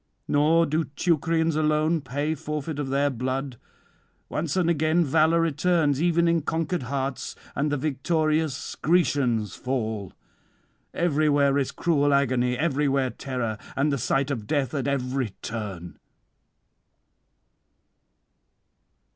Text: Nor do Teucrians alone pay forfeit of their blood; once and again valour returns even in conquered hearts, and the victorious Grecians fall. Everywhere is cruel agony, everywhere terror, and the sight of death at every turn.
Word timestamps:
Nor 0.27 0.65
do 0.65 0.85
Teucrians 0.85 1.55
alone 1.55 2.01
pay 2.01 2.33
forfeit 2.33 2.79
of 2.79 2.89
their 2.89 3.11
blood; 3.11 3.59
once 4.29 4.57
and 4.57 4.67
again 4.67 5.05
valour 5.05 5.39
returns 5.41 6.01
even 6.01 6.27
in 6.27 6.41
conquered 6.41 6.81
hearts, 6.81 7.35
and 7.55 7.71
the 7.71 7.77
victorious 7.77 8.73
Grecians 8.73 9.55
fall. 9.55 10.11
Everywhere 10.91 11.55
is 11.59 11.71
cruel 11.71 12.15
agony, 12.15 12.57
everywhere 12.57 13.11
terror, 13.11 13.59
and 13.75 13.93
the 13.93 13.99
sight 13.99 14.31
of 14.31 14.47
death 14.47 14.73
at 14.73 14.87
every 14.87 15.33
turn. 15.43 15.99